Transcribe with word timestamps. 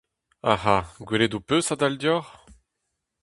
Ac'ha, 0.51 0.77
gwelet 1.07 1.35
ho 1.35 1.39
peus 1.47 1.67
a-dal 1.73 1.95
deoc'h? 2.01 2.31